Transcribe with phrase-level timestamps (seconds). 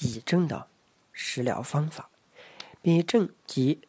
[0.00, 0.68] 乙症的
[1.12, 2.10] 食疗方法。
[2.82, 3.80] 痹症及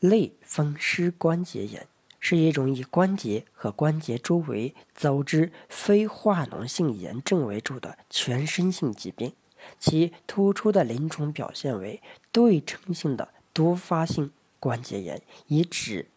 [0.00, 1.86] 类风湿关节炎，
[2.18, 9.32] 是一种以关节和关节周围组织非化脓性炎症为主的全身性疾病。
[9.78, 12.02] 其突出的临床表现为
[12.32, 16.08] 对称性的多发性关节炎，以指、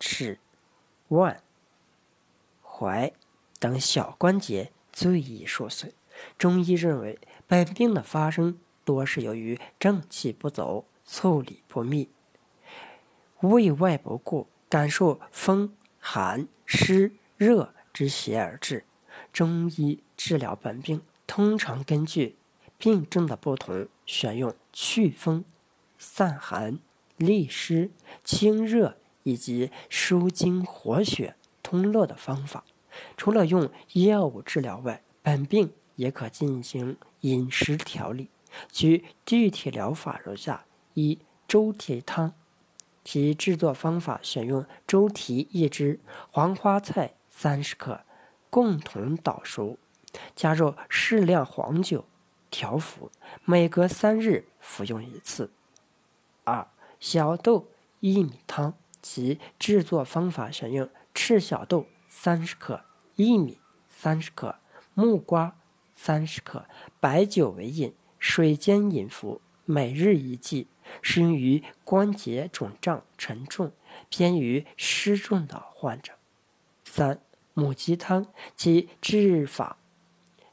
[0.00, 0.38] 尺、
[1.08, 1.42] 腕、
[2.64, 3.12] 踝
[3.60, 5.92] 等小关节最易受损。
[6.38, 12.08] 中医认为，本病的发生多是由于正气不足、腠理不密、
[13.40, 18.84] 胃外不顾，感受风、寒、湿、热之邪而致。
[19.32, 22.36] 中医治疗本病，通常根据
[22.78, 25.44] 病症的不同，选用祛风、
[25.98, 26.78] 散寒、
[27.16, 27.90] 利湿、
[28.24, 32.64] 清热以及舒筋活血、通络的方法。
[33.16, 38.30] 除了用药物治疗外，本病也可进行饮食调理。
[38.70, 42.32] 其具体疗法如下：一、周蹄汤。
[43.04, 48.02] 其制作方法选用周蹄一只，黄花菜三十克，
[48.50, 49.78] 共同捣熟，
[50.36, 52.04] 加入适量黄酒
[52.50, 53.10] 调服，
[53.44, 55.50] 每隔三日服用一次。
[56.44, 56.66] 二、
[57.00, 57.68] 小豆
[58.00, 58.74] 薏米汤。
[59.04, 62.84] 其制作方法选用赤小豆三十克，
[63.16, 63.58] 薏米
[63.88, 64.54] 三十克，
[64.94, 65.56] 木瓜
[66.04, 66.66] 三十克，
[66.98, 70.66] 白酒为饮，水煎饮服，每日一剂。
[71.00, 73.70] 适用于关节肿胀、沉重、
[74.08, 76.14] 偏于湿重的患者。
[76.84, 77.20] 三、
[77.54, 79.76] 母鸡汤及治法，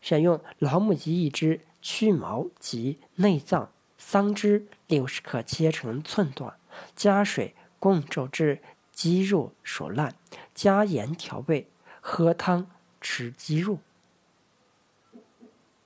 [0.01, 6.53] 选用老母鸡一只，去毛及内脏，桑枝六十克切成寸段，
[6.95, 8.61] 加水共煮至
[8.91, 10.13] 鸡肉熟烂，
[10.53, 11.67] 加盐调味，
[11.99, 12.69] 喝汤
[13.01, 13.79] 吃鸡肉。